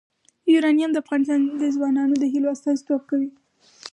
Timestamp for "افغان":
1.03-1.21